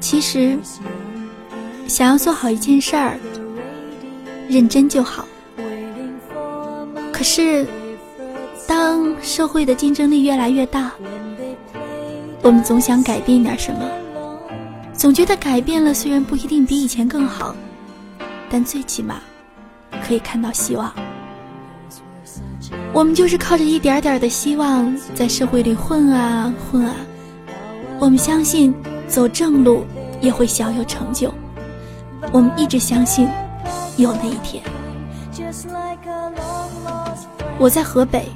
[0.00, 0.58] 其实，
[1.88, 3.18] 想要做好一件事儿，
[4.48, 5.26] 认真就好。
[7.12, 7.66] 可是，
[8.66, 10.92] 当社会的竞争力越来越大，
[12.42, 13.80] 我们总想改变点什么，
[14.92, 17.54] 总觉得改变了虽然不一定比以前更好，
[18.48, 19.20] 但最起码
[20.06, 20.92] 可以看到希望。
[22.92, 26.94] 我们就是靠着一点点的希望，在社会里混啊混啊。
[27.98, 28.74] 我们相信
[29.08, 29.84] 走正路
[30.20, 31.32] 也会小有成就。
[32.32, 33.28] 我们一直相信
[33.96, 34.62] 有那一天。
[37.58, 38.28] 我在河北，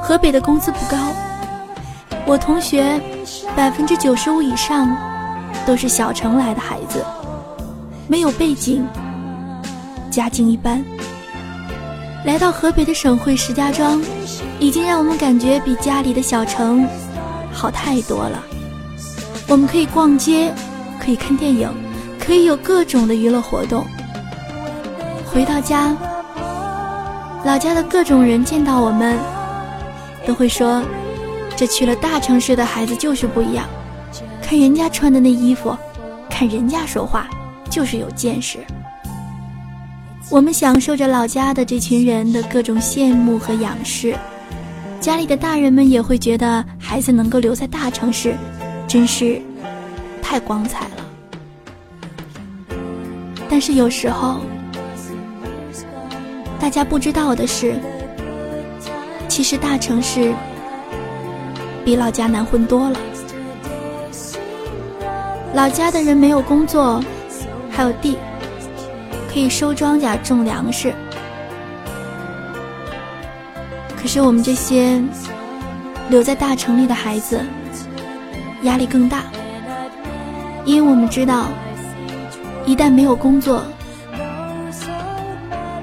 [0.00, 0.96] 河北的工资不高。
[2.26, 3.00] 我同学
[3.56, 4.96] 百分之九十五以上
[5.64, 7.04] 都是小城来的孩子，
[8.08, 8.86] 没有背景，
[10.10, 10.84] 家境一般。
[12.24, 14.02] 来到河北的省会石家庄，
[14.58, 16.86] 已经让我们感觉比家里的小城
[17.70, 18.42] 太多了。
[19.48, 20.52] 我们可以逛街，
[21.00, 21.70] 可以看电影，
[22.18, 23.86] 可以有各种的娱乐活动。
[25.24, 25.96] 回到家，
[27.44, 29.18] 老家的各种人见到我们，
[30.26, 30.82] 都会说
[31.56, 33.66] ：“这去了大城市的孩子就是不一样。
[34.42, 35.76] 看人家穿的那衣服，
[36.28, 37.28] 看人家说话，
[37.70, 38.58] 就是有见识。”
[40.28, 44.16] 我们享受着老家的这群人的各种羡慕和仰视，
[45.00, 48.34] 家里的大人们也会觉得孩子能够留在大城市，
[48.88, 49.40] 真是
[50.20, 52.76] 太光彩了。
[53.48, 54.40] 但是有时候，
[56.58, 57.76] 大家不知道的是，
[59.28, 60.34] 其实大城市
[61.84, 62.98] 比老家难混多了。
[65.54, 67.00] 老家的人没有工作，
[67.70, 68.18] 还有地。
[69.32, 70.94] 可以收庄稼、种粮食，
[74.06, 75.02] 可是我们这些
[76.08, 77.44] 留在大城里的孩子
[78.62, 79.24] 压力更大，
[80.64, 81.46] 因为我们知道，
[82.64, 83.64] 一旦没有工作，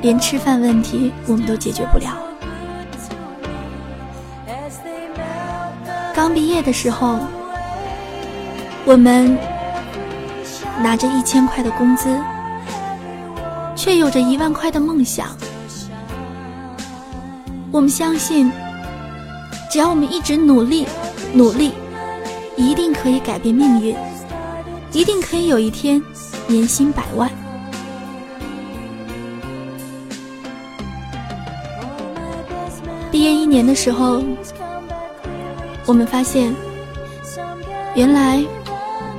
[0.01, 2.17] 连吃饭问题我们都解决不了。
[6.15, 7.19] 刚毕业的时候，
[8.85, 9.37] 我们
[10.81, 12.17] 拿着一千块的工资。
[13.75, 15.27] 却有着一万块的梦想。
[17.73, 18.51] 我们相信，
[19.71, 20.85] 只要我们一直努力，
[21.33, 21.71] 努力，
[22.55, 23.95] 一定可以改变命运，
[24.91, 25.99] 一定可以有一天
[26.45, 27.27] 年薪百万。
[33.11, 34.23] 毕业一年的时候，
[35.87, 36.53] 我们发现，
[37.95, 38.39] 原来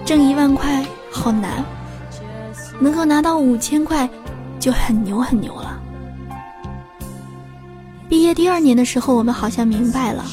[0.04, 1.64] 挣一万块好难，
[2.78, 4.09] 能够拿到五千块。
[4.60, 5.63] 就很牛很牛了。
[8.09, 10.25] 毕业第二年的时候，我们好像明白了，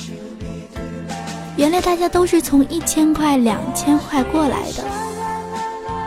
[1.58, 4.84] 原来大家都是从一千块、两千块过来的。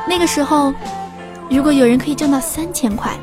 [0.06, 0.72] 那个时候，
[1.50, 3.18] 如果有人可以挣到三千块，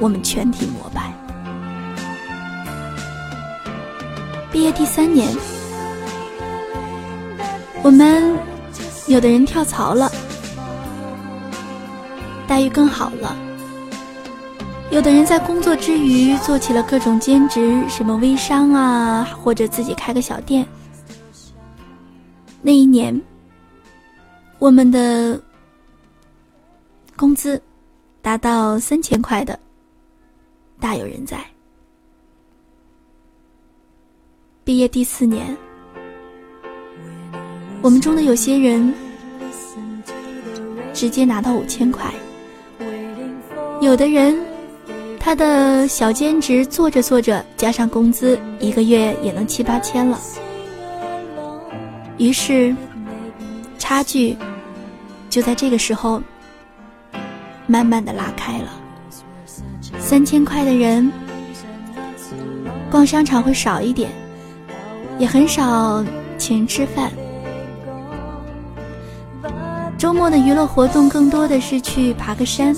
[0.00, 1.12] 我们全体膜拜。
[4.50, 5.28] 毕业第三年，
[7.82, 8.34] 我们
[9.06, 10.10] 有的人跳槽了，
[12.46, 13.36] 待遇更好了。
[14.90, 20.66] 有的人在工作之余做起了各种兼职，什么微商啊，或者自己开个小店。
[22.62, 23.20] 那一年，
[24.58, 25.40] 我们的
[27.16, 27.62] 工资
[28.22, 29.58] 达到三千块的，
[30.80, 31.38] 大有人在。
[34.64, 35.54] 毕业第四年，
[37.82, 38.92] 我们中的有些人
[40.94, 42.12] 直接拿到五千块，
[43.82, 44.47] 有的人。
[45.28, 50.18] 他的小兼职做着做着，加上工资，一个月也能七八千了。
[52.16, 52.74] 于是，
[53.78, 54.34] 差距
[55.28, 56.22] 就在这个时候
[57.66, 58.68] 慢慢的拉开了。
[59.98, 61.12] 三千块的人
[62.90, 64.08] 逛商场会少一点，
[65.18, 66.02] 也很少
[66.38, 67.12] 请人吃饭。
[69.98, 72.74] 周末的娱乐活动更多的是去爬个山。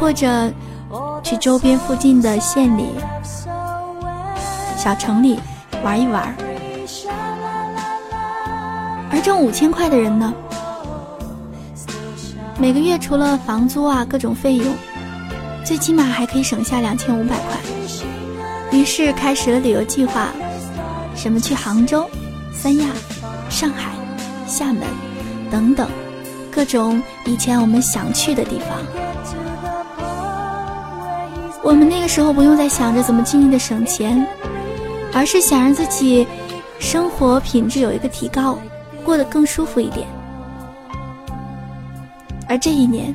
[0.00, 0.52] 或者
[1.22, 2.86] 去周边附近的县里、
[4.76, 5.38] 小城里
[5.82, 6.34] 玩一玩。
[9.10, 10.32] 而挣五千块的人呢，
[12.58, 14.74] 每个月除了房租啊各种费用，
[15.64, 17.58] 最起码还可以省下两千五百块。
[18.70, 20.28] 于是开始了旅游计划，
[21.16, 22.08] 什么去杭州、
[22.52, 22.86] 三亚、
[23.48, 23.90] 上海、
[24.46, 24.82] 厦门
[25.50, 25.88] 等等，
[26.52, 29.07] 各种以前我们想去的地方。
[31.62, 34.26] 我们那个时候不用再想着怎么尽力的省钱，
[35.12, 36.26] 而是想让自己
[36.78, 38.58] 生活品质有一个提高，
[39.04, 40.06] 过得更舒服一点。
[42.48, 43.14] 而这一年，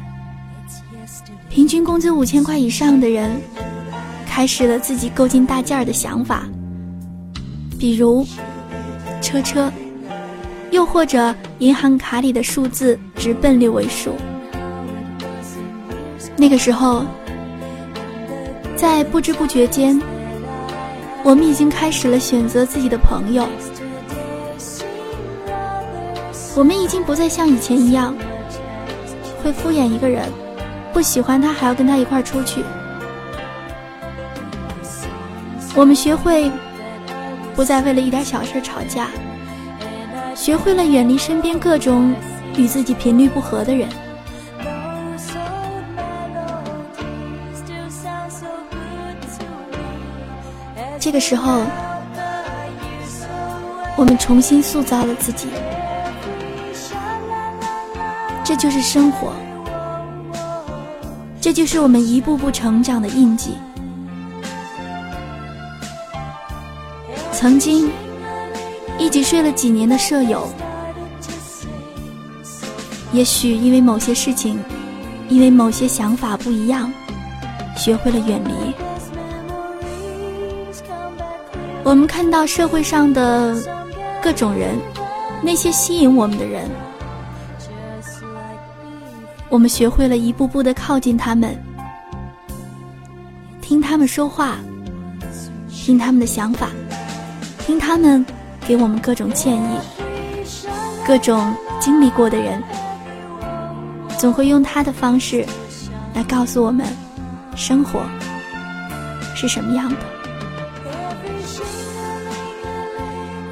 [1.49, 3.41] 平均工资五千块以上的人，
[4.27, 6.43] 开始了自己购进大件儿的想法，
[7.79, 8.25] 比如
[9.21, 9.71] 车车，
[10.69, 14.13] 又或者银行卡里的数字直奔六位数。
[16.35, 17.03] 那个时候，
[18.83, 19.97] 在不知不觉间，
[21.23, 23.47] 我们已经开始了选择自己的朋友，
[26.53, 28.13] 我们已经不再像以前一样。
[29.41, 30.29] 会敷衍一个人，
[30.91, 32.61] 不喜欢他还要跟他一块儿出去。
[35.73, 36.51] 我们学会
[37.55, 39.07] 不再为了一点小事吵架，
[40.35, 42.13] 学会了远离身边各种
[42.57, 43.87] 与自己频率不合的人。
[51.03, 51.59] 这个时候，
[53.97, 55.49] 我们重新塑造了自己。
[58.41, 59.33] 这就是生活，
[61.41, 63.57] 这就是我们一步步成长的印记。
[67.33, 67.91] 曾经
[68.97, 70.47] 一起睡了几年的舍友，
[73.11, 74.57] 也许因为某些事情，
[75.27, 76.89] 因为某些想法不一样，
[77.75, 78.73] 学会了远离。
[81.83, 83.55] 我们看到社会上的
[84.21, 84.79] 各种人，
[85.41, 86.69] 那些吸引我们的人。
[89.49, 91.55] 我们学会了一步步的靠近他们，
[93.61, 94.57] 听他们说话，
[95.69, 96.69] 听他们的想法，
[97.59, 98.25] 听他们
[98.65, 99.77] 给我们各种建议。
[101.05, 102.63] 各种经历过的人，
[104.17, 105.45] 总会用他的方式
[106.13, 106.87] 来告诉我们，
[107.57, 107.99] 生活
[109.35, 110.12] 是什么样的。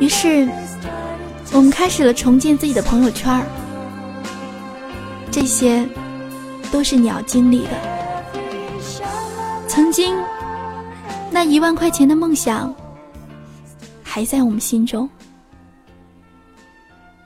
[0.02, 0.50] 于是，
[1.54, 3.46] 我们开始了重建自己的朋友圈。
[5.30, 5.88] 这些
[6.72, 7.70] 都是你要经历的。
[9.68, 10.18] 曾经，
[11.30, 12.74] 那一万块钱的梦想
[14.02, 15.08] 还在我们心中，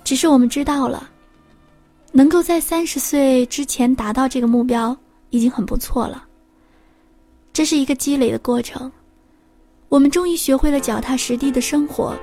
[0.03, 1.09] 只是我们知道了，
[2.11, 4.95] 能够在三十岁之前达到这个目标
[5.29, 6.25] 已经很不错了。
[7.53, 8.91] 这是一个积累的过程，
[9.87, 12.13] 我们终于学会了脚踏实地的生活，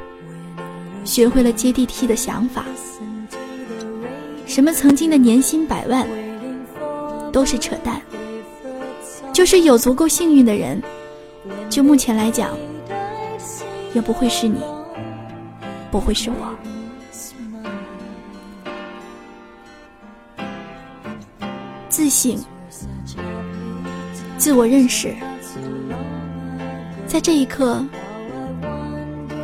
[1.04, 2.64] 学会了接地气的想法。
[4.46, 6.06] 什么曾经的年薪百万，
[7.32, 8.00] 都是扯淡。
[9.32, 10.82] 就是有足够幸运的人，
[11.70, 12.50] 就目前来讲，
[13.94, 14.60] 也不会是你，
[15.90, 16.54] 不会是我。
[21.88, 22.36] 自省、
[24.36, 25.14] 自我认识，
[27.06, 27.82] 在这一刻，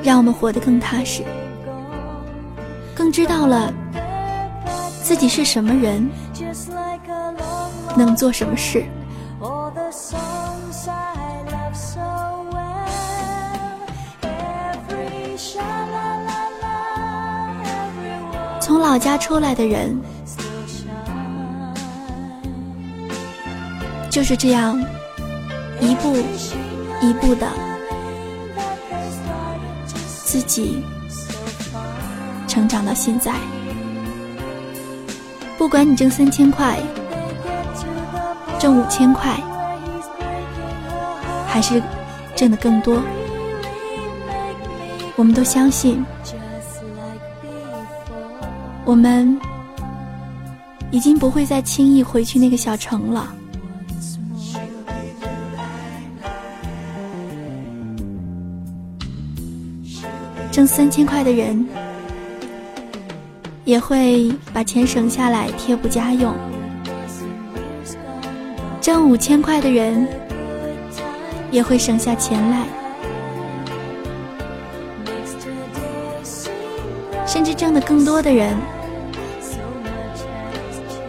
[0.02, 1.22] 让我们活得更踏实，
[2.98, 3.72] 更知道了。
[5.04, 6.10] 自己是什么人，
[7.96, 8.84] 能做什么事？
[18.60, 19.96] 从老家出来的人，
[24.10, 24.76] 就是这样
[25.80, 26.16] 一步
[27.00, 27.46] 一步的，
[30.24, 30.82] 自己
[32.58, 33.32] 成长到现在。
[35.56, 36.76] 不管你挣三千块，
[38.58, 39.40] 挣五千块，
[41.46, 41.80] 还是
[42.34, 43.00] 挣的更多，
[45.14, 46.04] 我们都相信，
[48.84, 49.38] 我们
[50.90, 53.32] 已经不会再轻易回去那个小城了。
[60.50, 61.64] 挣三千块的人。
[63.68, 66.32] 也会把钱省下来贴补家用。
[68.80, 70.08] 挣五千块的人
[71.50, 72.64] 也会省下钱来，
[77.26, 78.56] 甚至挣的更多的人，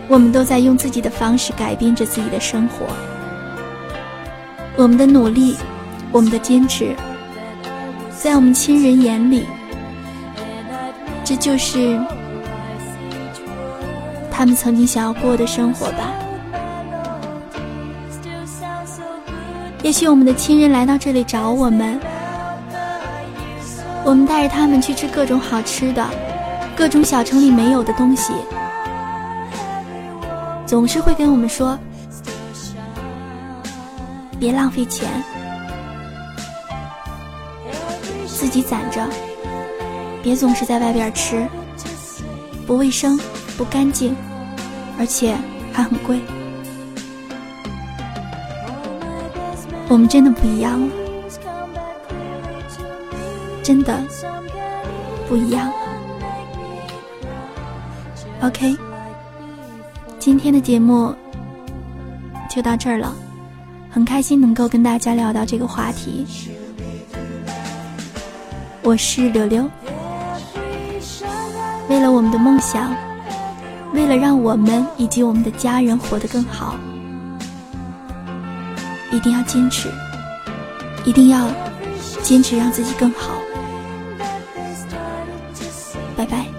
[0.10, 2.86] 我们都在用自己的方式改变着自己的生活。
[4.76, 5.56] 我们的努力，
[6.12, 6.94] 我们的坚持，
[8.18, 9.46] 在我们亲人眼里，
[11.24, 11.98] 这就是。
[14.40, 16.14] 他们曾经想要过的生活吧。
[19.84, 22.00] 也许我们的亲人来到这里找我们，
[24.06, 26.10] 我们带着他们去吃各种好吃的，
[26.74, 28.32] 各种小城里没有的东西，
[30.66, 31.78] 总是会跟我们说
[34.40, 35.06] ：“别浪费钱，
[38.26, 39.06] 自己攒着，
[40.24, 41.46] 别总是在外边吃，
[42.66, 43.20] 不卫生、
[43.58, 44.16] 不干净，
[45.00, 45.36] 而且
[45.72, 46.20] 还很贵。
[49.88, 50.88] 我们真的不一样了，
[53.64, 53.98] 真的
[55.28, 55.74] 不一样了。
[58.42, 58.78] OK，
[60.20, 61.16] 今天的节目
[62.50, 63.16] 就到这儿了，
[63.90, 66.28] 很开心能够跟大家聊到这个话题。
[68.84, 69.70] 我是柳柳，
[71.90, 72.94] 为了我们的梦想，
[73.94, 76.76] 为了让我们以及我们的家人活得更好，
[79.12, 79.90] 一定要坚持，
[81.06, 81.50] 一定要
[82.22, 83.34] 坚持让自己更好。
[86.16, 86.59] 拜拜。